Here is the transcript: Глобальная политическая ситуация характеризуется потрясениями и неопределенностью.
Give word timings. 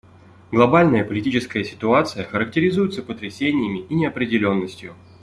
Глобальная 0.51 1.03
политическая 1.03 1.63
ситуация 1.63 2.23
характеризуется 2.23 3.03
потрясениями 3.03 3.85
и 3.87 3.93
неопределенностью. 3.93 4.95